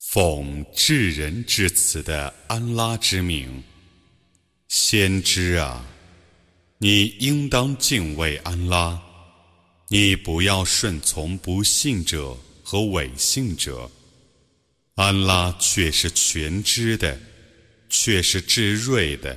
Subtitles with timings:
[0.00, 3.64] 奉至仁至此的安拉之名，
[4.68, 5.84] 先知啊，
[6.78, 8.96] 你应当敬畏安拉，
[9.88, 13.90] 你不要顺从不信者和伪信者。
[14.94, 17.18] 安拉却是全知的，
[17.88, 19.36] 却是至睿的。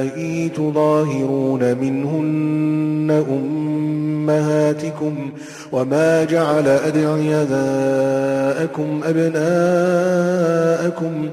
[0.00, 5.30] اللائي تظاهرون منهن أمهاتكم
[5.72, 11.28] وما جعل أدعياءكم أبناءكم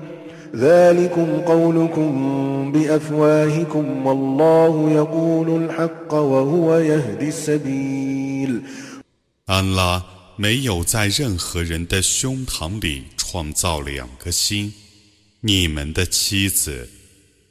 [0.55, 8.61] ذلكم قولكم بأفواهكم والله يقول الحق وهو يهدي السبيل
[9.47, 10.02] 安拉
[10.38, 14.73] 没有在任何人的胸膛里创造两个心，
[15.41, 16.89] 你们的妻子，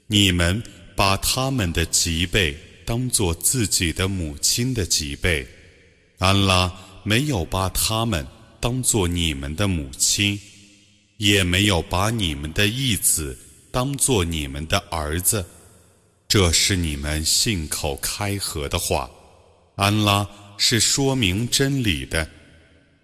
[0.08, 0.60] 你们
[0.96, 5.46] 把他们的脊背当做自己的母亲的脊背，
[6.18, 8.24] 安拉没有把他们
[8.60, 10.38] 当做你们的母亲，
[11.16, 13.36] 也没有把你们的义子
[13.72, 15.44] 当做你们的儿子，
[16.28, 19.10] 这是你们信口开河的话。
[19.76, 22.28] 安拉是说明真理的，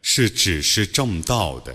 [0.00, 1.74] 是指示正道的。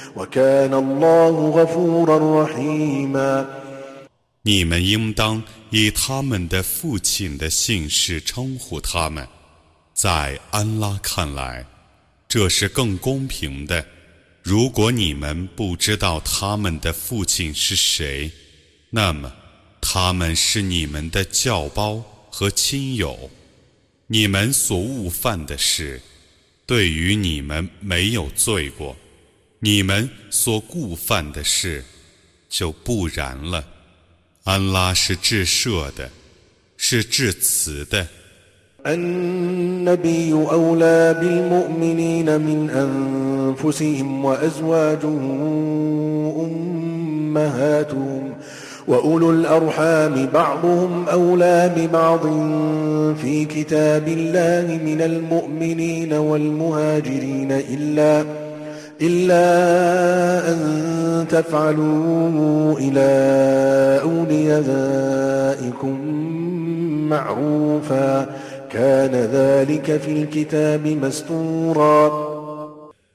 [4.43, 9.25] 你们应当以他们的父亲的姓氏称呼他们，
[9.93, 11.65] 在安拉看来，
[12.27, 13.85] 这是更公平的。
[14.43, 18.29] 如果你们不知道他们的父亲是谁，
[18.89, 19.31] 那么
[19.79, 23.29] 他们是你们的教胞和亲友。
[24.07, 26.01] 你们所误犯的事，
[26.65, 28.93] 对于你们没有罪过。
[29.63, 31.83] 你们所故犯的事
[32.49, 33.63] 就不然了，
[34.43, 36.09] 安拉是至赦的，
[36.81, 38.07] 是至慈的。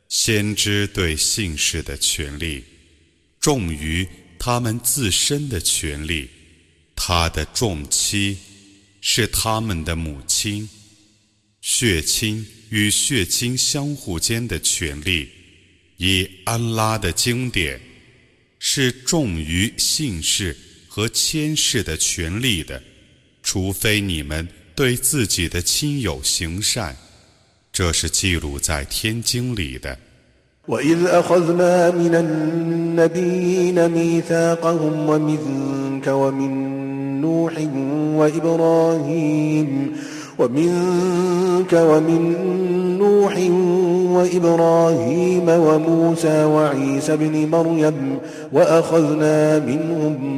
[0.09, 2.65] 先知对姓氏的权利
[3.41, 4.05] 重于
[4.41, 6.29] 他们自身的权利，
[6.97, 8.37] 他的重妻
[9.01, 10.69] 是他们的母亲，
[11.61, 15.31] 血亲与血亲相互间的权利。
[15.99, 17.81] 以安拉的经典
[18.59, 20.55] 是重于姓氏
[20.89, 22.83] 和谦氏的权利的，
[23.43, 26.95] 除非你们对自己的亲友行善，
[27.73, 29.97] 这是记录在天经里的。
[40.39, 42.35] ومنك ومن
[42.99, 43.37] نوح
[44.17, 48.19] وإبراهيم وموسى وعيسى بن مريم
[48.53, 50.37] وأخذنا منهم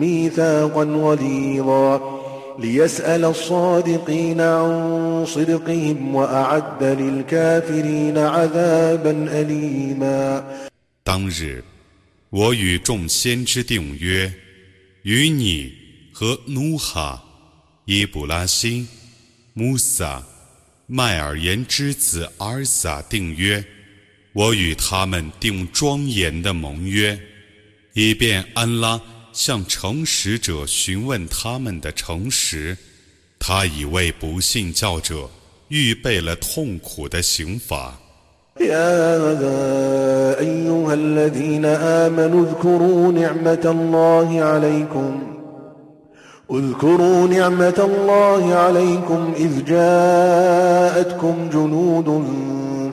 [0.00, 2.14] ميثاقا غليظا
[2.58, 10.44] ليسأل الصادقين عن صدقهم وأعد للكافرين عذابا أليما
[11.06, 11.62] 当日，
[12.30, 14.32] 我与众先知定约，
[15.02, 15.70] 与你
[16.14, 17.22] 和努哈、
[17.84, 18.88] 伊布拉辛。
[19.56, 20.20] 穆萨，
[20.88, 23.64] 麦尔言之子阿尔萨订约，
[24.32, 27.16] 我与他们订庄严的盟约，
[27.92, 29.00] 以便安拉
[29.32, 32.76] 向诚实者询问他们的诚实，
[33.38, 35.30] 他已为不信教者
[35.68, 37.96] 预备了痛苦的刑罚。
[46.50, 52.24] اذكروا نعمة الله عليكم إذ جاءتكم جنود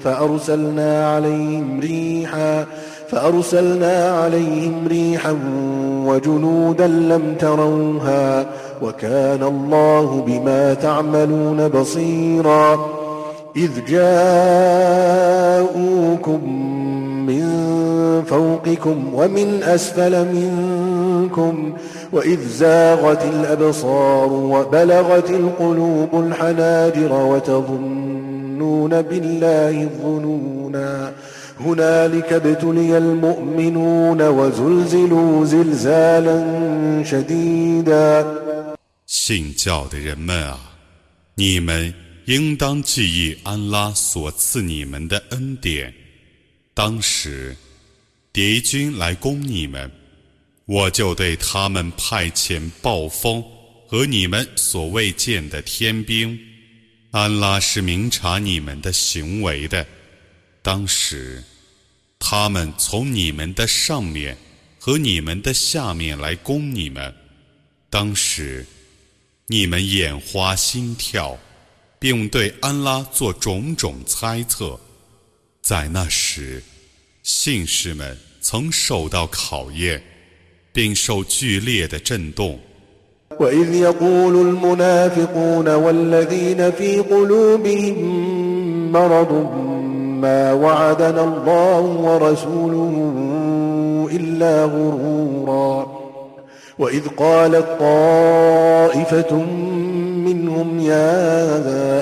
[0.03, 2.65] فأرسلنا عليهم ريحا
[3.09, 5.35] فأرسلنا عليهم ريحا
[5.83, 8.45] وجنودا لم تروها
[8.81, 12.85] وكان الله بما تعملون بصيرا
[13.55, 15.17] إذ جاءوكم
[17.31, 21.73] من فوقكم ومن أسفل منكم
[22.13, 31.13] وإذ زاغت الأبصار وبلغت القلوب الحناجر وتظنون بالله الظنونا
[31.59, 36.37] هنالك ابتلي المؤمنون وزلزلوا زلزالا
[37.03, 38.25] شديدا
[39.13, 40.57] 信教的人们啊，
[41.35, 41.93] 你们
[42.25, 46.00] 应当记忆安拉所赐你们的恩典。
[46.83, 47.55] 当时，
[48.33, 49.91] 敌军来攻你们，
[50.65, 53.39] 我就对他们派遣暴风
[53.87, 56.35] 和你们所未见的天兵。
[57.11, 59.85] 安拉是明察你们的行为的。
[60.63, 61.43] 当时，
[62.17, 64.35] 他们从你们的上面
[64.79, 67.13] 和你们的下面来攻你们。
[67.91, 68.65] 当时，
[69.45, 71.37] 你们眼花心跳，
[71.99, 74.79] 并对安拉做种种猜测。
[75.61, 76.63] 在那时。
[77.33, 79.99] 信士们曾受到考验，
[80.73, 82.59] 并受剧烈的震动。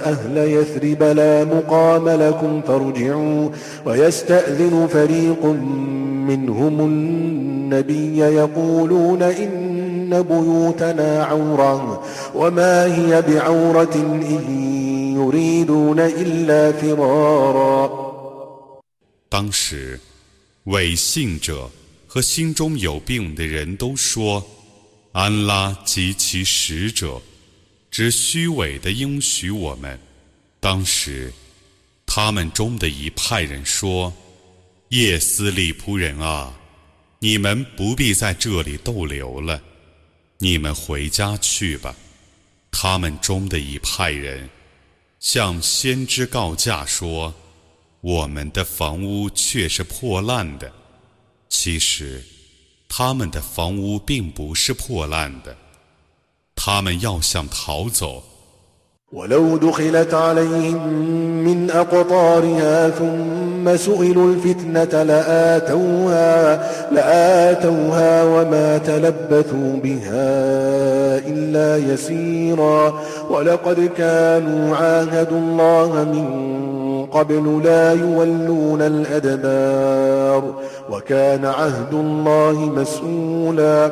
[0.09, 3.49] أهل يثرب لا مقام لكم فارجعوا
[3.85, 5.45] ويستأذن فريق
[6.29, 12.03] منهم النبي يقولون إن بيوتنا عورا
[12.35, 18.09] وما هي بعورة إن يريدون إلا فرارا
[19.31, 19.99] 当时，
[20.63, 21.69] 伪信者
[22.07, 24.43] 和心中有病的人都说
[25.13, 27.21] ：“安拉及其使者
[27.91, 29.99] 只虚伪的应许我们。
[30.59, 31.31] 当时，
[32.05, 34.13] 他们中的一派人说
[34.89, 36.53] ：“叶斯利夫人啊，
[37.19, 39.61] 你们不必在这里逗留了，
[40.37, 41.95] 你们回家去吧。”
[42.71, 44.47] 他们中的一派人
[45.19, 47.33] 向先知告假说
[48.01, 50.71] ：“我们的房屋却是破烂的。”
[51.49, 52.23] 其实，
[52.87, 55.57] 他们的房屋并不是破烂的。
[56.61, 58.21] 他们要想逃走。
[59.13, 60.87] ولو دخلت عليهم
[61.45, 66.61] من أقطارها ثم سئلوا الفتنة لآتوها,
[66.91, 70.39] لآتوها وما تلبثوا بها
[71.27, 72.93] إلا يسيرا
[73.29, 76.25] ولقد كانوا عاهدوا الله من
[77.05, 80.53] قبل لا يولون الأدبار
[80.91, 83.91] وكان عهد الله مسؤولا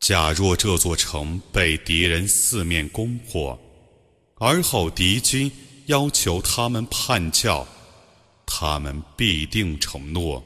[0.00, 3.56] 假若这座城被敌人四面攻破，
[4.38, 5.48] 而后敌军
[5.86, 7.64] 要求他们叛教，
[8.44, 10.42] 他们必定承诺。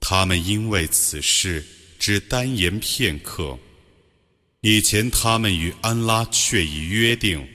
[0.00, 1.62] 他们因为此事
[1.98, 3.58] 只单言片刻，
[4.62, 7.46] 以前他们与安拉却已约定，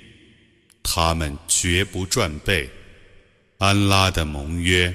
[0.84, 2.70] 他们绝不转背
[3.58, 4.94] 安拉的盟约。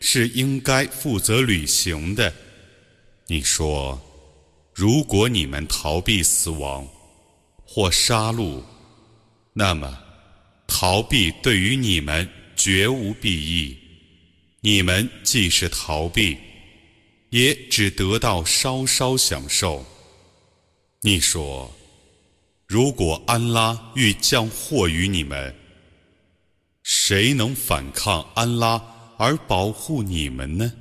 [0.00, 2.32] 是应该负责履行的。
[3.26, 4.00] 你说，
[4.74, 6.86] 如果你们逃避死亡
[7.64, 8.62] 或杀戮，
[9.52, 9.98] 那么
[10.66, 13.76] 逃避对于你们绝无裨益。
[14.60, 16.36] 你们既是逃避，
[17.30, 19.84] 也只得到稍稍享受。
[21.00, 21.72] 你说，
[22.66, 25.54] 如果安拉欲降祸于你们，
[26.82, 28.96] 谁能反抗安拉？
[29.18, 30.72] 而保护你们呢？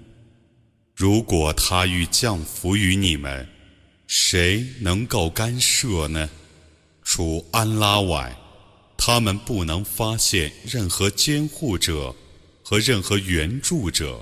[0.96, 3.46] 如果他欲降服于你们，
[4.06, 6.30] 谁能够干涉呢？
[7.04, 8.32] 除安拉外，
[8.96, 12.14] 他们不能发现任何监护者
[12.64, 14.22] 和任何援助者。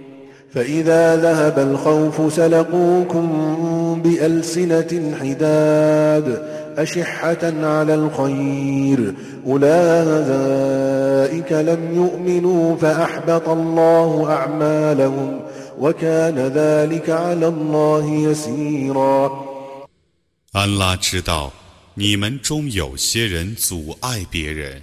[0.53, 9.13] فإذا ذهب الخوف سلقوكم بألسنة حداد أشحة على الخير
[9.47, 15.39] أولئك لم يؤمنوا فأحبط الله أعمالهم
[15.79, 19.51] وكان ذلك على الله يسيرا
[20.53, 21.49] 安拉知道，
[21.93, 24.81] 你们中有些人阻碍别人，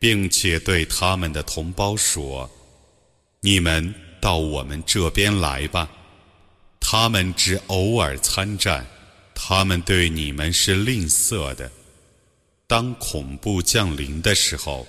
[0.00, 2.50] 并且对他们的同胞说
[3.40, 5.88] ：“你们到我们这边来吧。
[6.80, 8.86] 他们只偶尔参战，
[9.34, 11.70] 他们对你们是吝啬的。
[12.66, 14.86] 当恐怖降临的时候，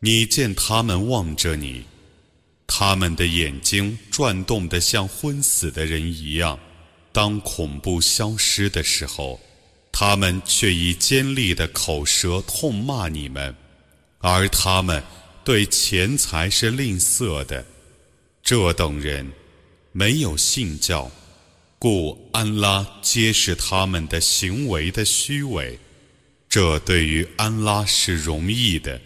[0.00, 1.84] 你见他们望着你，
[2.66, 6.58] 他们的眼睛转动得像昏死的人一样。
[7.12, 9.40] 当恐怖消失的时候，
[9.90, 13.54] 他们却以尖利的口舌痛骂你们，
[14.18, 15.02] 而他们
[15.44, 17.64] 对钱财是吝啬的。
[18.50, 19.24] 这等人
[19.92, 21.08] 没有信教，
[21.78, 25.78] 故安拉揭示他们的行为的虚伪，
[26.48, 28.98] 这对于安拉是容易的。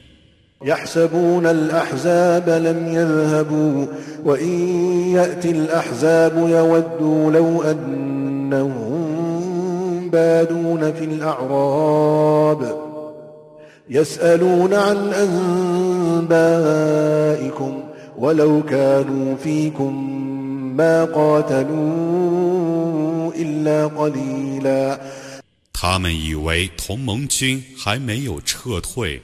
[25.72, 29.20] 他们以为同盟军还没有撤退。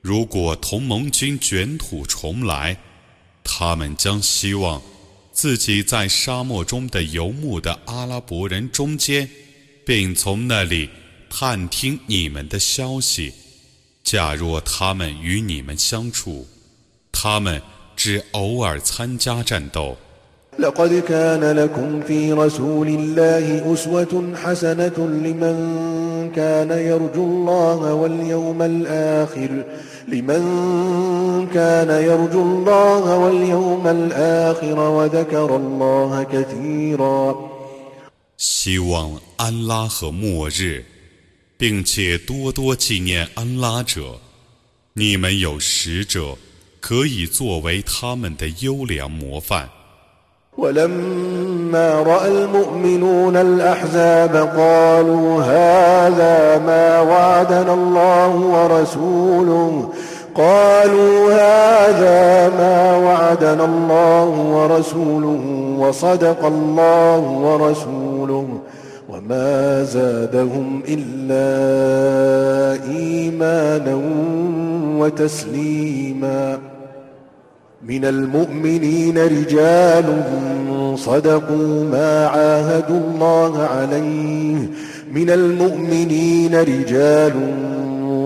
[0.00, 2.76] 如果同盟军卷土重来，
[3.44, 4.82] 他们将希望
[5.30, 9.28] 自己在沙漠中的游牧的阿拉伯人中间，
[9.84, 10.90] 并从那里
[11.30, 13.32] 探听你们的消息。
[14.02, 16.44] 假若他们与你们相处，
[17.12, 17.62] 他们。
[17.96, 19.96] 只偶尔参加战斗。
[38.36, 40.84] 希望安拉和末日，
[41.56, 44.18] 并且多多纪念安拉者，
[44.92, 46.36] 你们有使者。
[46.88, 49.66] 可以作为他们的优良模范。
[50.56, 59.88] ولما رأى المؤمنون الأحزاب قالوا هذا ما وعدنا الله ورسوله
[60.34, 68.46] قالوا هذا ما وعدنا الله ورسوله وصدق الله ورسوله
[69.08, 71.50] وما زادهم إلا
[72.96, 74.00] إيمانا
[74.98, 76.58] وتسليما
[77.88, 80.04] من المؤمنين رجال
[80.98, 84.66] صدقوا ما عاهدوا الله عليه
[85.12, 87.32] من المؤمنين رجال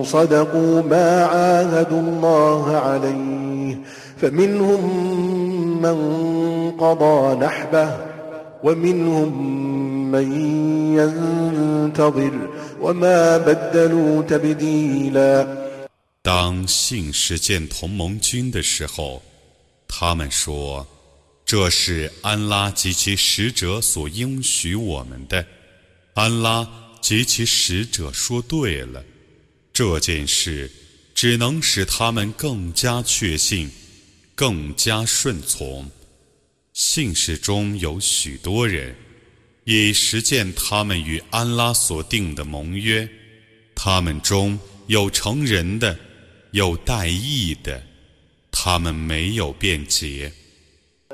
[0.06, 3.76] صدقوا ما عاهدوا الله عليه
[4.20, 4.82] فمنهم
[5.82, 5.96] من
[6.70, 7.90] قضى نحبه
[8.64, 9.30] ومنهم
[10.12, 10.26] من
[10.98, 12.32] ينتظر
[12.82, 15.46] وما بدلوا تبديلا
[16.22, 19.22] 当信使见同盟军的时候，
[19.92, 20.86] 他们说
[21.44, 25.44] ：“这是安拉及其使者所应许我们的。”
[26.14, 26.66] 安拉
[27.02, 29.04] 及其使者说对了。
[29.72, 30.70] 这件事
[31.14, 33.68] 只能使他们更加确信，
[34.34, 35.90] 更加顺从。
[36.72, 38.94] 信士中有许多人
[39.64, 43.06] 已实践他们与安拉所定的盟约，
[43.74, 45.98] 他们中有成人的，
[46.52, 47.89] 有带义的。
[48.52, 50.32] 他们没有辩解。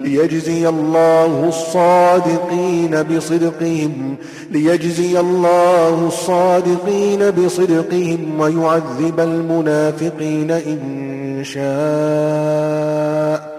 [0.00, 4.16] ليجزي الله الصادقين بصدقهم
[4.50, 13.57] ليجزي الله الصادقين بصدقهم ويعذب المنافقين إن شاء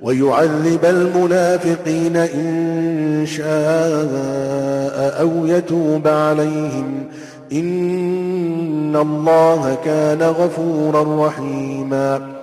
[0.00, 7.04] ويعذب المنافقين إن شاء أو يتوب عليهم
[7.52, 12.37] إن الله كان غفورا رحيما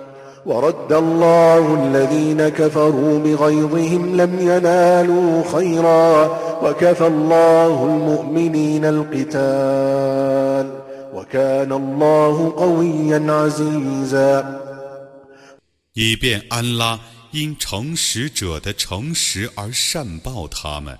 [15.92, 17.00] 以便安拉
[17.32, 20.96] 因诚实者的诚实而善报他们，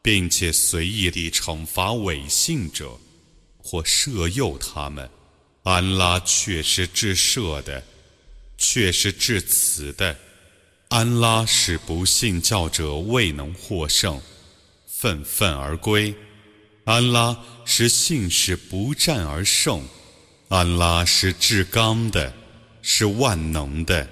[0.00, 2.88] 并且随意地惩罚伪信者
[3.62, 5.06] 或摄诱他们，
[5.64, 7.82] 安拉却是至赦的。
[8.58, 10.14] 却是至此的，
[10.88, 14.20] 安拉使不信教者未能获胜，
[14.88, 16.12] 愤愤而归；
[16.84, 19.80] 安拉使信使不战而胜，
[20.48, 22.30] 安拉是至刚的，
[22.96, 24.06] 是万能的。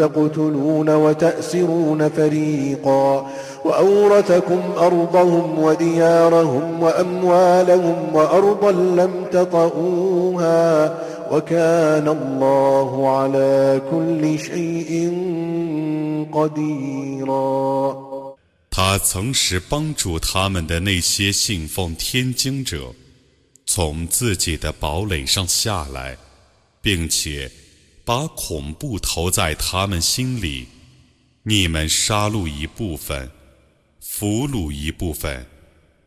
[0.00, 3.30] تقتلون وتأسرون فريقا
[3.64, 10.94] وأورثكم أرضهم وديارهم وأموالهم وأرضا لم تطئوها
[11.32, 14.92] وكان الله على كل شيء
[16.32, 18.10] قديرا
[18.72, 22.82] 他曾使帮助他们的那些信奉天经者，
[23.66, 26.16] 从自己的堡垒上下来，
[26.80, 27.50] 并且。
[28.04, 30.66] 把恐怖投在他们心里，
[31.42, 33.30] 你们杀戮一部分，
[34.00, 35.46] 俘虏一部分，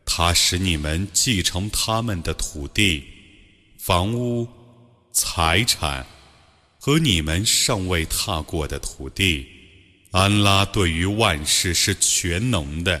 [0.04, 3.04] 他使你们继承他们的土地、
[3.78, 4.46] 房屋、
[5.12, 6.04] 财产
[6.80, 9.46] 和你们尚未踏过的土地。
[10.10, 13.00] 安拉对于万事是全能的。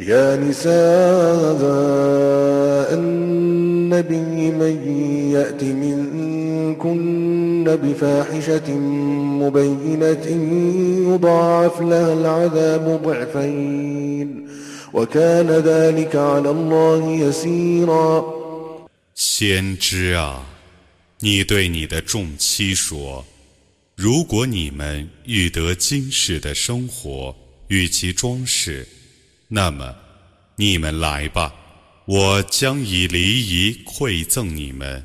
[0.00, 1.64] يا نساء
[2.94, 4.78] النبي من
[5.32, 8.70] يأت منكن بفاحشة
[9.40, 10.26] مبينة
[11.14, 14.48] يضاعف لها العذاب ضعفين
[14.92, 18.40] وكان ذلك على الله يسيرا
[19.14, 20.46] 先知啊，
[21.20, 23.22] 你对你的众妻说
[23.96, 27.34] ：“如果你们欲得今世的生活
[27.68, 28.86] 与其装饰，
[29.52, 29.96] 那么，
[30.54, 31.52] 你们来吧，
[32.06, 35.04] 我将以礼仪馈赠你们，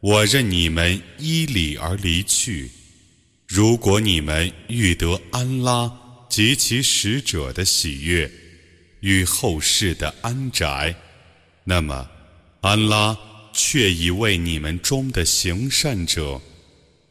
[0.00, 2.68] 我任你们依礼而离去。
[3.46, 5.92] 如果你们欲得安拉
[6.28, 8.28] 及其使者的喜悦，
[9.02, 10.92] 与后世的安宅，
[11.62, 12.10] 那么，
[12.62, 13.16] 安拉
[13.52, 16.40] 却已为你们中的行善者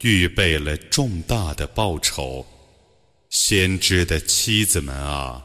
[0.02, 2.46] 预备了重大的报酬，
[3.30, 5.42] 先知的妻子们啊。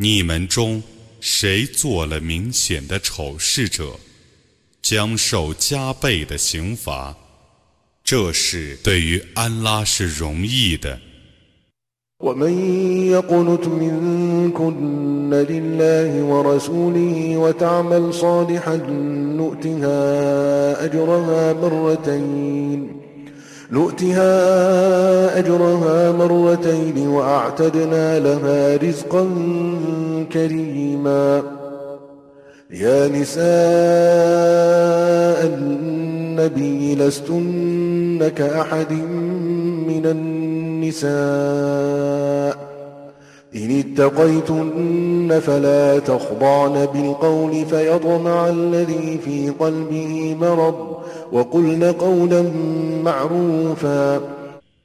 [0.00, 0.80] 你们中
[1.20, 3.94] 谁做了明显的丑事者，
[4.80, 7.12] 将受加倍的刑罚。
[8.04, 10.96] 这是对于安拉是容易的。
[23.72, 29.26] نؤتها أجرها مرتين وأعتدنا لها رزقا
[30.32, 31.42] كريما
[32.70, 33.46] يا نساء
[35.54, 38.92] النبي لستن كأحد
[39.88, 42.68] من النساء
[43.56, 50.97] إن اتقيتن فلا تخضعن بالقول فيطمع الذي في قلبه مرض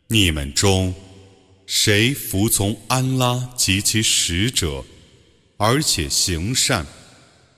[0.08, 0.94] 你们中
[1.66, 4.84] 谁服从安拉及其使者，
[5.56, 6.86] 而且行善，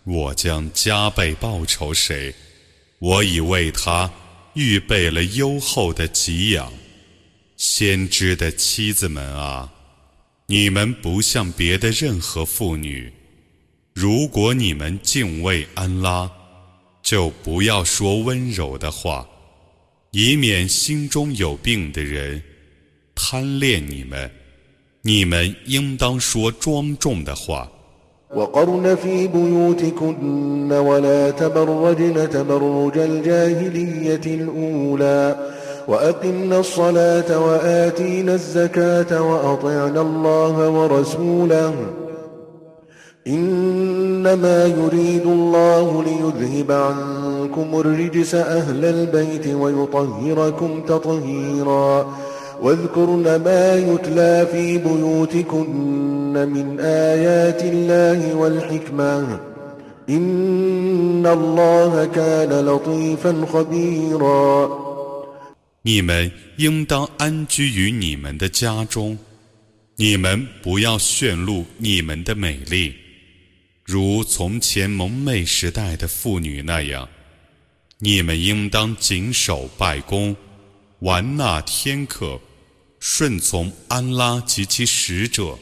[0.04, 2.34] 我将加倍报酬谁。
[3.00, 4.10] 我已为他
[4.54, 6.72] 预备了优厚的给养。
[7.58, 9.70] 先知的妻子们啊，
[10.46, 13.12] 你们不像别的任何妇女，
[13.96, 16.30] 如果你们敬畏安拉。
[17.06, 19.24] 就不要说温柔的话，
[20.10, 22.42] 以免心中有病的人
[23.14, 24.30] 贪恋你们。
[25.04, 27.70] 你们应当说庄重的话。
[43.28, 52.18] إنما يريد الله ليذهب عنكم الرجس أهل البيت ويطهركم تطهيرا
[52.62, 55.76] واذكرن ما يتلى في بيوتكن
[56.34, 59.40] من آيات الله والحكمة
[60.10, 64.70] إن الله كان لطيفا خبيرا
[65.88, 69.16] 你们应当安居于你们的家中，
[69.98, 73.05] 你们不要炫露你们的美丽。
[73.86, 77.08] 如从前蒙昧时代的妇女那样，
[78.00, 80.36] 你们应当谨守拜功，
[81.02, 82.42] 玩纳天课，
[83.00, 85.56] 顺从安拉及其使者，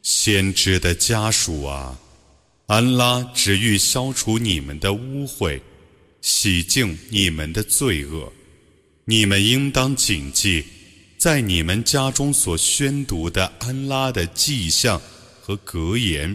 [0.00, 1.98] 先知的家属啊！
[2.68, 5.60] 安拉只欲消除你们的污秽，
[6.22, 8.32] 洗净你们的罪恶。
[9.04, 10.64] 你们应当谨记，
[11.18, 14.98] 在你们家中所宣读的安拉的迹象
[15.42, 16.34] 和格言。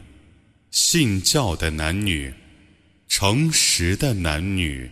[0.72, 2.34] 信教的男女，
[3.08, 4.91] 诚实的男女，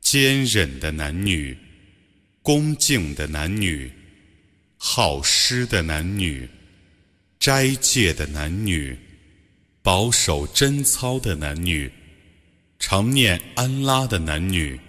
[0.00, 1.54] 坚忍的男女，
[2.42, 3.92] 恭敬的男女，
[4.78, 6.48] 好施的男女，
[7.38, 8.96] 斋戒的男女，
[9.82, 11.92] 保守贞操的男女，
[12.78, 14.80] 常念安拉的男女，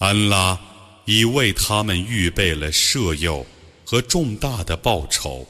[0.00, 0.73] 安拉。
[1.06, 3.44] 已为他们预备了舍友
[3.86, 5.44] 和重大的报酬。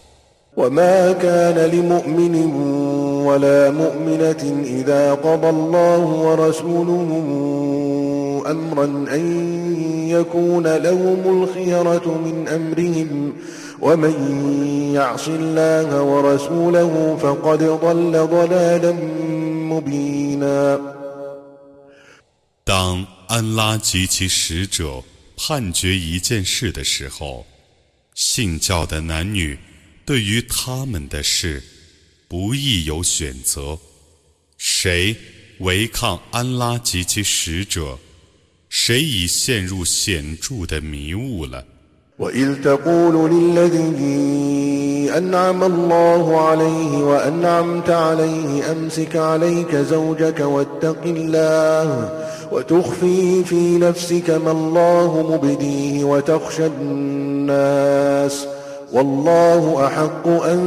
[22.67, 25.03] 当安拉及其使者。
[25.37, 27.44] 判决一件事的时候，
[28.14, 29.59] 信教的男女
[30.05, 31.61] 对于他们的事，
[32.29, 33.77] 不易有选择。
[34.57, 35.14] 谁
[35.61, 37.99] 违抗安拉及其使者，
[38.68, 41.64] 谁已陷入显著的迷雾了。
[52.53, 58.47] وتخفي في نفسك ما الله مبديه وتخشى الناس
[58.93, 60.61] والله أحق أن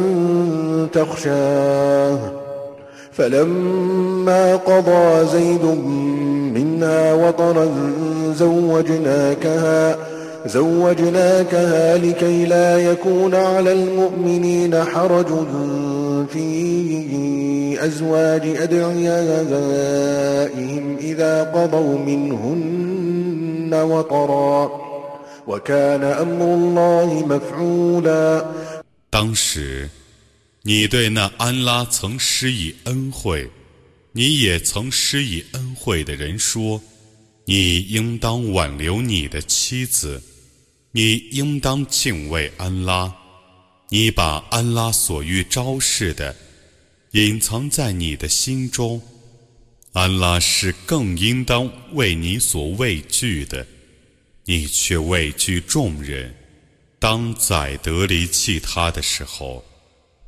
[0.93, 2.17] تخشاه
[3.11, 5.63] فلما قضى زيد
[6.55, 7.67] منا وطرا
[8.35, 9.97] زوجناكها
[29.09, 29.89] 当时，
[30.63, 33.49] 你对那安拉曾施以恩惠，
[34.13, 36.79] 你也曾施以恩惠的人说
[37.43, 40.21] ：“你应当挽留你的妻子。”
[40.97, 43.13] 你应当敬畏安拉，
[43.89, 46.35] 你把安拉所欲昭示的
[47.11, 48.99] 隐藏在你的心中。
[49.93, 53.67] 安拉是更应当为你所畏惧的，
[54.45, 56.33] 你却畏惧众人。
[56.97, 59.63] 当宰德离弃他的时候，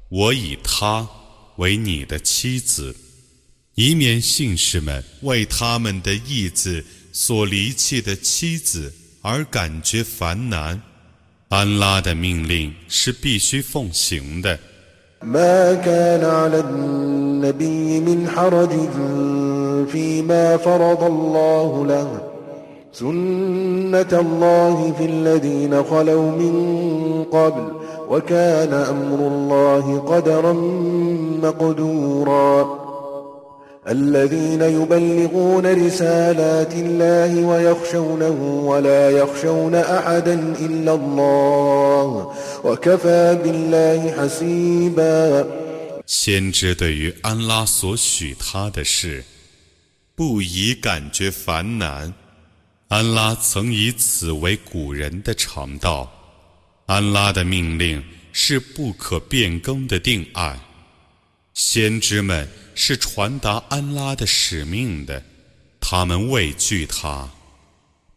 [0.09, 1.09] 我以他
[1.57, 2.95] 为你的妻子，
[3.73, 8.93] 以免信士们为他们的义子所离弃的妻子。
[9.21, 10.81] 而感觉烦难。
[11.49, 14.57] 安拉的命令是必须奉行的。
[15.23, 18.69] ما كان على النبي من حرج
[19.89, 22.07] فيما فرض الله له
[22.93, 26.53] سنة الله في الذين خلوا من
[27.31, 27.71] قبل
[28.09, 30.53] وكان أمر الله قدرا
[31.43, 32.88] مقدورا
[46.05, 49.23] 先知对于安拉所许他的事，
[50.13, 52.13] 不以感觉烦难。
[52.89, 56.07] 安拉曾以此为古人的常道。
[56.85, 60.59] 安拉的命令是不可变更的定案。
[61.55, 62.47] 先知们。
[62.81, 65.21] 是传达安拉的使命的，
[65.81, 67.27] 他们畏惧他；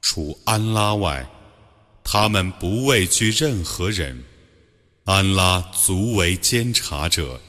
[0.01, 1.27] 除安拉外，
[2.05, 4.17] 他们不畏惧任何人。
[5.05, 7.41] 安拉足为监察者。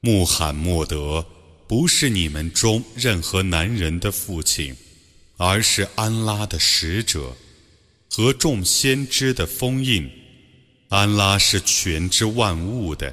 [0.00, 1.22] 穆罕默德
[1.66, 4.74] 不是你们中任何男人的父亲，
[5.36, 7.20] 而是安拉的使者
[8.10, 10.08] 和众先知的封印。
[10.88, 13.12] 安拉是全知万物的。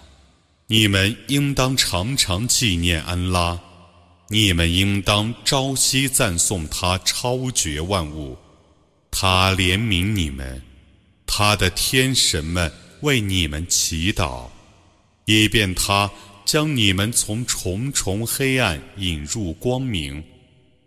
[0.71, 3.59] 你们应当常常纪念安拉，
[4.29, 8.37] 你们应当朝夕赞颂他超绝万物，
[9.11, 10.61] 他怜悯你们，
[11.27, 14.47] 他的天神们为你们祈祷，
[15.25, 16.09] 以便他
[16.45, 20.23] 将你们从重重黑暗引入光明。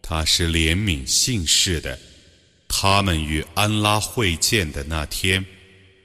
[0.00, 1.98] 他是怜悯信士的，
[2.68, 5.44] 他们与安拉会见的那天，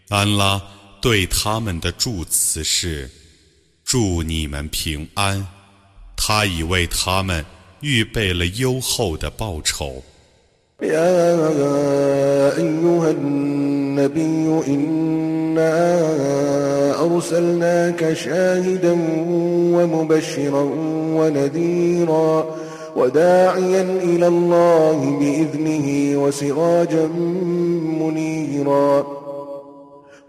[0.10, 0.62] 安拉
[1.02, 3.10] 对他们的祝词是。
[3.92, 5.44] 祝你们平安，
[6.16, 7.44] 他已为他们
[7.82, 10.04] 预备了优厚的报酬。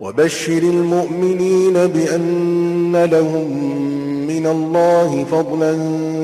[0.00, 3.48] وبشر المؤمنين بأن لهم
[4.26, 5.72] من الله فضلا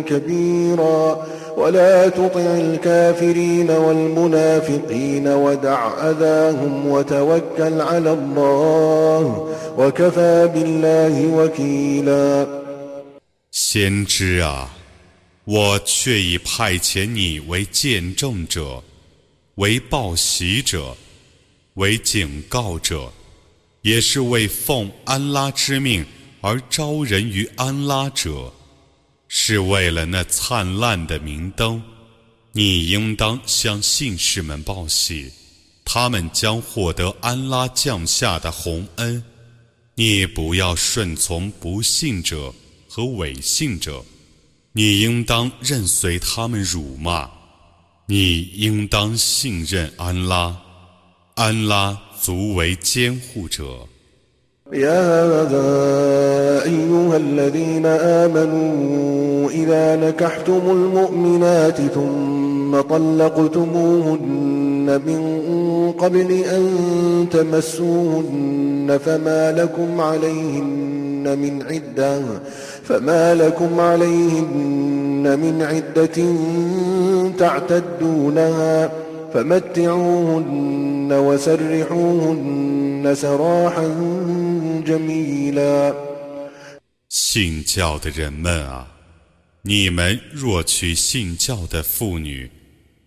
[0.09, 9.47] كبيرا ولا تطع الكافرين والمنافقين ودع أذاهم وتوكل على الله
[9.79, 12.49] وكفى بالله وكيلا
[15.49, 18.83] 我却已派遣你为见证者，
[19.55, 20.97] 为报喜者，
[21.75, 23.12] 为警告者。
[23.87, 26.05] 也是为奉安拉之命
[26.40, 28.53] 而招人于安拉者，
[29.29, 31.81] 是为了那灿烂的明灯。
[32.51, 35.31] 你应当向信士们报喜，
[35.85, 39.22] 他们将获得安拉降下的洪恩。
[39.94, 42.53] 你不要顺从不信者
[42.88, 44.05] 和伪信者，
[44.72, 47.31] 你应当任随他们辱骂。
[48.09, 50.61] 你应当信任安拉，
[51.37, 51.96] 安拉。
[52.21, 53.63] 足为监护者。
[54.73, 55.43] يا
[56.65, 66.71] أيها الذين آمنوا إذا نكحتم المؤمنات ثم طلقتموهن من قبل أن
[67.31, 72.21] تمسوهن فما لكم عليهن من عدة
[72.85, 76.27] فما لكم عليهن من عدة
[77.39, 78.91] تعتدونها
[87.09, 88.88] 信教的人们啊，
[89.61, 92.51] 你们若娶信教的妇女，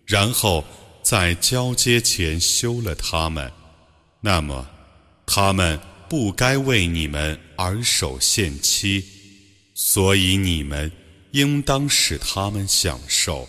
[0.06, 0.64] 然后
[1.02, 3.50] 在交接前休了她们，
[4.20, 4.64] 那么
[5.26, 5.76] 她们
[6.08, 9.04] 不该为你们而守限期，
[9.74, 10.90] 所以你们
[11.32, 13.48] 应当使她们享受，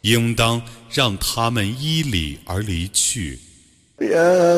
[0.00, 0.62] 应当。
[0.94, 3.36] 让他们依礼而离去。
[4.00, 4.54] يا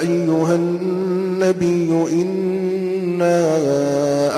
[0.00, 3.30] أيها النبي إنا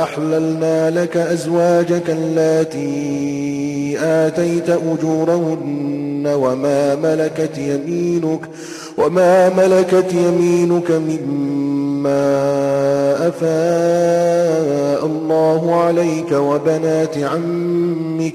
[0.02, 8.40] أحللنا لك أزواجك التي آتيت أجورهن وما ملكت يمينك
[8.98, 12.28] وما ملكت يمينك مما
[13.28, 18.34] أفاء الله عليك وبنات عمك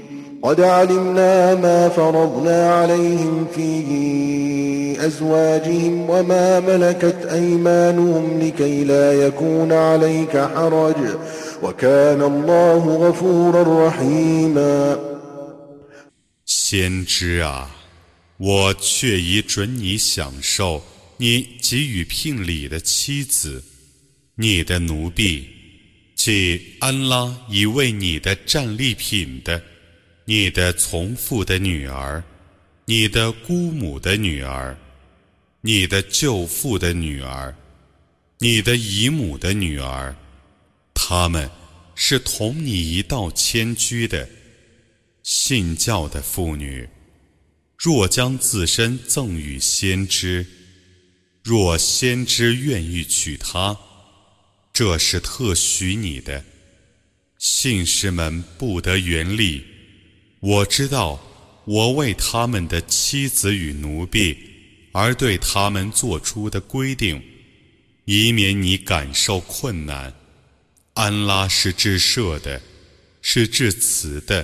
[16.45, 17.69] 先知啊，
[18.37, 20.81] 我却已准你享受
[21.17, 23.63] 你给予聘礼的妻子，
[24.37, 25.45] 你的奴婢，
[26.15, 29.61] 即安拉已为你的战利品的。
[30.25, 32.23] 你的从父的女儿，
[32.85, 34.77] 你的姑母的女儿，
[35.61, 37.55] 你的舅父的女儿，
[38.37, 40.15] 你的姨母的女儿，
[40.93, 41.49] 他们
[41.95, 44.29] 是同你一道迁居的，
[45.23, 46.87] 信教的妇女。
[47.75, 50.45] 若将自身赠与先知，
[51.43, 53.75] 若先知愿意娶她，
[54.71, 56.45] 这是特许你的。
[57.39, 59.65] 信士们不得原力。
[60.43, 61.19] 我知道，
[61.65, 64.35] 我为他们的妻子与奴婢
[64.91, 67.21] 而对他们做出的规定，
[68.05, 70.11] 以免你感受困难。
[70.95, 72.59] 安拉是至赦的，
[73.39, 74.43] 是至慈的。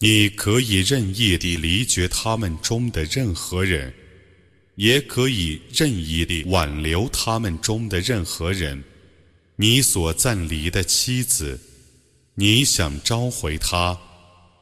[0.00, 3.90] 你可以任意地离绝他们中的任何人，
[4.74, 8.82] 也可以任意地挽留他们中的任何人。
[9.56, 11.58] 你所暂离的妻子，
[12.34, 13.98] 你想召回她，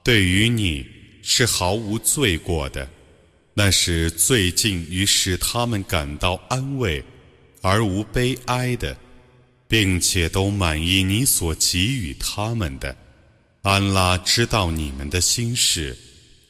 [0.04, 0.86] 对于你
[1.20, 2.88] 是毫无罪过的，
[3.54, 7.02] 那是最近于使他们感到安慰
[7.60, 8.96] 而无悲哀的，
[9.66, 12.96] 并且都满意你所给予他们的。
[13.66, 15.96] 安拉知道你们的心事，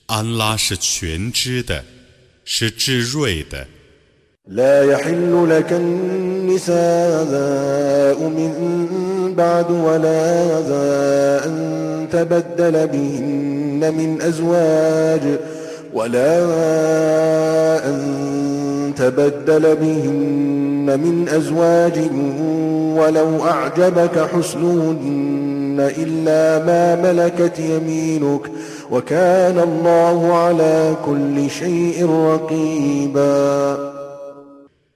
[0.07, 1.85] 安拉是全知的，
[2.45, 3.65] 是至睿的。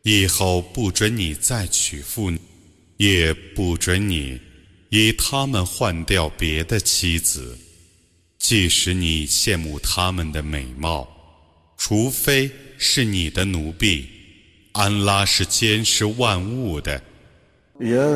[0.04, 2.30] 以后不准你再娶妇
[2.96, 4.40] 也不准你
[4.90, 7.56] 以他们换掉别的妻子，
[8.38, 11.06] 即使你羡慕他们的美貌，
[11.76, 14.08] 除非是你的奴婢。
[14.72, 16.98] 安拉是监视万物的。
[17.80, 18.10] يا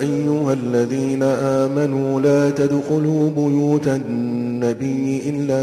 [0.00, 5.60] أيها الذين آمنوا لا تدخلوا بيوت النبي إلا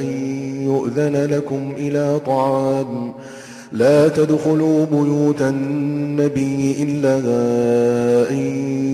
[0.00, 0.06] أن
[0.64, 3.12] يؤذن لكم إلى طعام
[3.72, 7.16] لا تدخلوا بيوت النبي إلا
[8.30, 8.38] أن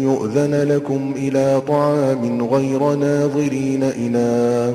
[0.02, 4.74] يؤذن لكم إلى طعام غير ناظرين إناه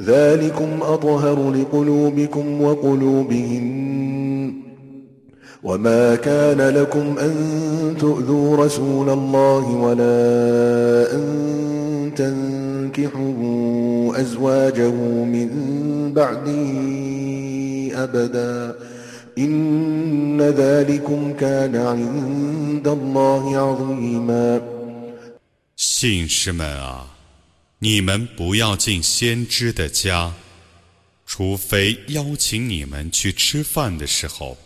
[0.00, 3.66] ذلكم أطهر لقلوبكم وقلوبهم
[5.62, 7.34] وما كان لكم أن
[8.00, 11.24] تؤذوا رسول الله ولا أن
[12.16, 14.94] تنكحوا أزواجه
[15.24, 15.48] من
[16.16, 16.70] بعده
[18.04, 18.74] أبدا
[19.38, 24.60] إن ذلكم كان عند الله عظيما
[25.78, 27.15] 信士们啊！
[27.86, 30.34] 你们不要进先知的家，
[31.24, 34.58] 除非邀请你们去吃饭的时候。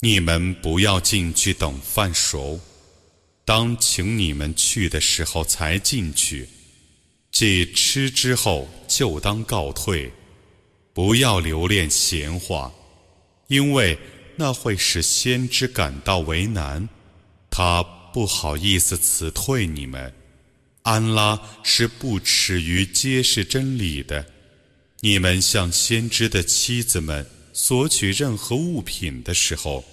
[0.00, 2.58] 你们不要进去等饭熟，
[3.44, 6.48] 当请你们去的时候才进去。
[7.30, 10.10] 即吃之后就当告退，
[10.94, 12.72] 不要留恋闲话，
[13.48, 13.98] 因为
[14.36, 16.88] 那会使先知感到为难，
[17.50, 17.82] 他
[18.14, 20.10] 不好意思辞退你们。
[20.88, 24.24] 安拉是不耻于揭示真理的。
[25.00, 29.84] 你们向先知的妻子们索取任何物品的时候，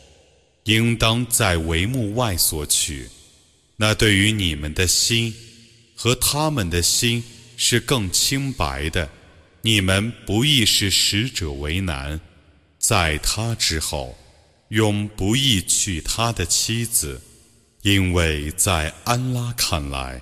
[0.64, 3.10] 应当在帷幕外索取，
[3.76, 5.36] 那对于你们的心
[5.96, 7.22] 和他们的心
[7.58, 9.08] 是更清白的。
[9.64, 12.22] 你们不易使使者为难，
[12.80, 14.18] 在他之后，
[14.70, 17.20] 永不易娶他的妻子，
[17.82, 20.22] 因为在安拉看来。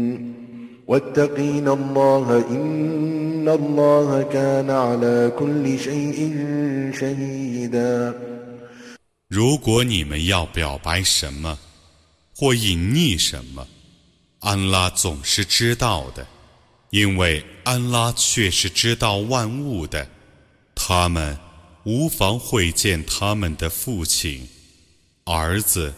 [9.29, 11.57] 如果你们要表白什么，
[12.35, 13.65] 或隐匿什么，
[14.39, 16.27] 安拉总是知道的，
[16.89, 20.05] 因为安拉却是知道万物的。
[20.75, 21.37] 他们
[21.85, 24.45] 无妨会见他们的父亲、
[25.23, 25.93] 儿子、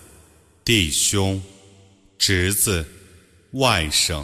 [0.64, 1.42] 弟兄、
[2.20, 2.86] 侄子、
[3.54, 4.24] 外甥。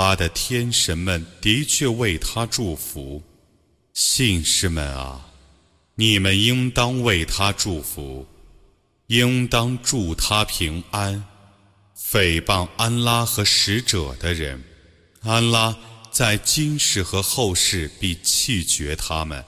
[0.00, 3.20] 他的天神们的确为他祝福，
[3.92, 5.26] 信士们啊，
[5.96, 8.24] 你们应当为他祝福，
[9.08, 11.24] 应当祝他平安。
[11.98, 14.62] 诽谤安拉和使者的人，
[15.22, 15.76] 安拉
[16.12, 19.44] 在今世和后世必弃绝他们，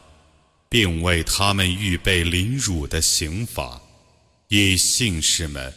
[0.68, 3.80] 并为他们预备凌辱的刑罚，
[4.48, 5.72] 以信士们。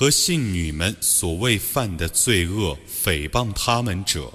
[0.00, 2.74] 和信女们所谓犯的罪恶，
[3.04, 4.32] 诽谤他们者，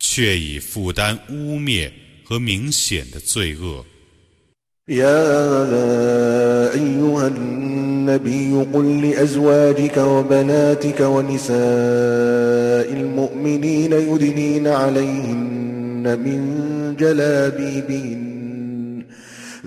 [0.00, 1.88] 却已负担污蔑
[2.24, 3.84] 和明显的罪恶。
[4.88, 5.24] يا
[6.74, 11.58] أيها النبي قل لأزواجك وبناتك ونساء
[12.92, 18.37] المؤمنين يدنين عليهن من جلابين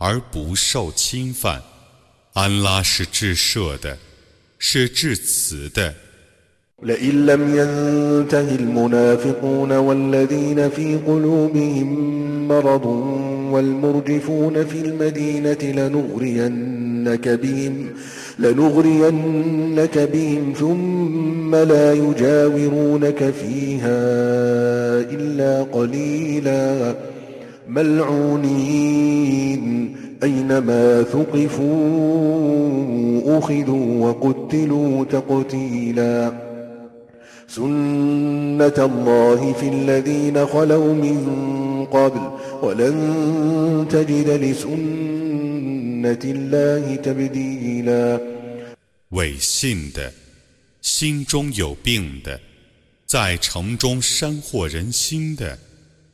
[0.00, 1.60] 而不受侵犯。
[2.32, 3.98] 安拉是至赦的，
[4.58, 5.94] 是至慈的。
[6.82, 12.86] لئن لم ينته المنافقون والذين في قلوبهم مرض
[13.52, 17.86] والمرجفون في المدينة لنغرينك بهم
[18.38, 24.00] لنغرينك بهم ثم لا يجاورونك فيها
[25.00, 26.94] إلا قليلاً
[27.70, 29.86] ملعونين
[30.22, 36.32] أينما ثقفوا أخذوا وقتلوا تقتيلا
[37.48, 41.18] سنة الله في الذين خلوا من
[41.90, 42.30] قبل
[42.62, 42.96] ولن
[43.90, 44.76] تجد لسنة
[46.24, 48.20] الله تبديلا
[49.12, 50.12] 伪信的，
[50.80, 52.40] 心中有病的，
[53.06, 55.58] 在城中煽惑人心的。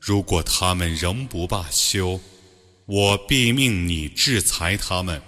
[0.06, 2.20] 如果他们仍不罢休，
[2.84, 5.20] 我必命你制裁他们，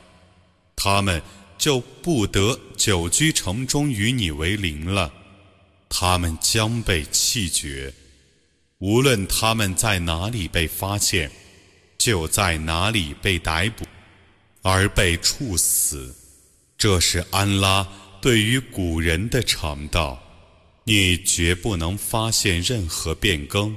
[0.77, 1.21] 他们
[1.59, 5.13] 就不得久居城中与你为邻了。
[5.89, 7.93] 他们将被弃绝，
[8.79, 11.29] 无论他们在哪里被发现，
[11.99, 13.85] 就在哪里被逮捕
[14.63, 16.15] 而被处死。
[16.77, 17.85] 这是安拉
[18.23, 20.21] 对于古人的常道，
[20.85, 23.77] 你绝不能发现任何变更。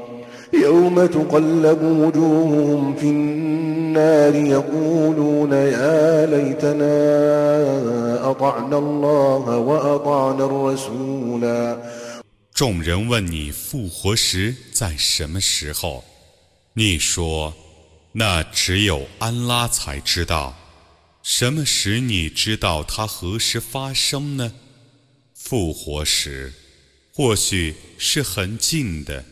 [0.53, 0.61] 众
[12.83, 16.03] 人问你复活时在什么时候？
[16.73, 17.53] 你说
[18.11, 20.53] 那只有安拉才知道。
[21.23, 24.51] 什么使你知道它何时发生呢？
[25.33, 26.51] 复活时，
[27.15, 29.23] 或许是很近的。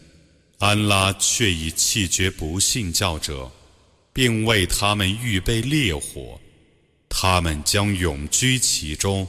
[0.60, 3.49] 安拉却已弃绝不信教者，
[4.12, 6.38] 并为他们预备烈火，
[7.07, 9.26] 他们将永居其中，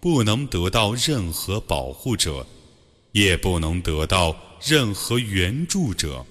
[0.00, 2.46] 不能得到任何保护者，
[3.12, 6.24] 也不能得到任何援助者。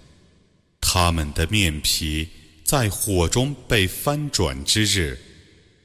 [0.82, 2.28] 他们的面皮
[2.64, 5.20] 在火中被翻转之日，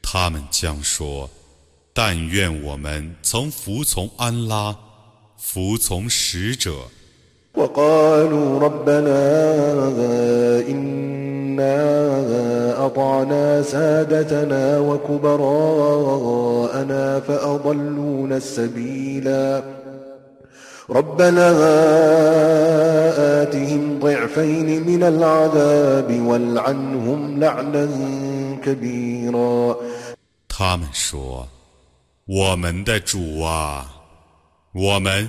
[0.03, 1.29] 他们将说
[1.93, 4.75] ：“但愿我们曾服从安拉，
[5.37, 6.91] 服从使者。”
[7.57, 9.51] وقالوا ربنا
[10.69, 19.63] إنا أطعنا سادتنا وكبراءنا فأضلونا السبيلا
[20.91, 21.51] ربنا
[23.43, 27.89] آتهم ضعفين من العذاب والعنهم لعنا
[28.65, 29.77] كبيرا
[30.59, 31.47] 他们说
[32.25, 33.87] ：“我们的主啊，
[34.73, 35.29] 我们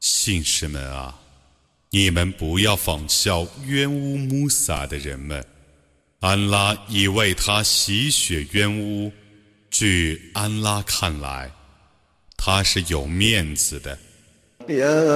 [0.00, 1.14] 信士们啊，
[1.90, 5.44] 你们不要仿效冤污穆萨的人们。
[6.20, 9.12] 安拉已为他洗雪冤污。
[9.70, 11.48] 据安拉看来，
[12.36, 13.96] 他是有面子的。
[14.70, 15.10] يا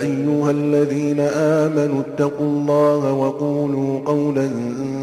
[0.00, 4.50] أيها الذين آمنوا اتقوا الله وقولوا قولا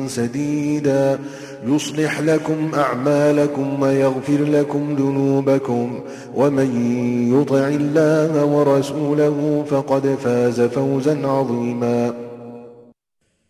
[0.07, 1.19] سديدا
[1.67, 5.99] يصلح لكم أعمالكم ويغفر لكم ذنوبكم
[6.35, 6.69] ومن
[7.41, 12.13] يطع الله ورسوله فقد فاز فوزا عظيما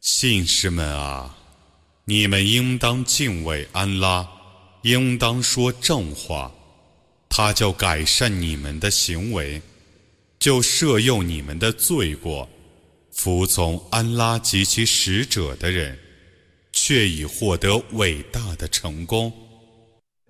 [0.01, 1.35] 信士们啊，
[2.05, 4.25] 你们应当敬畏安拉，
[4.83, 6.51] 应当说正话。
[7.37, 9.61] 他就改善你们的行为，
[10.39, 12.49] 就赦诱你们的罪过。
[13.11, 15.99] 服从安拉及其使者的人，
[16.71, 19.33] 却已获得伟大的成功。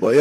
[0.00, 0.14] 我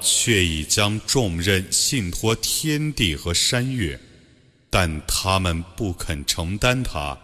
[0.00, 3.98] 却已将重任信托天地和山岳，
[4.70, 7.18] 但他们不肯承担它，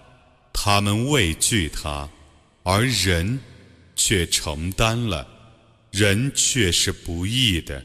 [0.53, 2.09] 他们畏惧它，
[2.64, 3.39] 而人
[3.95, 5.26] 却承担了。
[5.91, 7.82] 人却是不义的，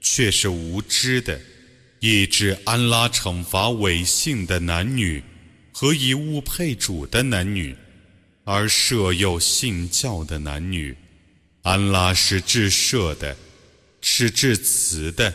[0.00, 1.38] 却是无知的。
[2.00, 5.22] 抑制安拉惩罚违信的男女，
[5.70, 7.76] 和以物配主的男女，
[8.44, 10.96] 而赦诱信教的男女。
[11.60, 13.36] 安拉是至赦的，
[14.00, 15.30] 是至慈的。